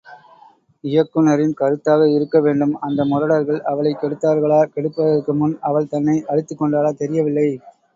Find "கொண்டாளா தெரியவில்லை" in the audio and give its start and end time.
6.61-7.49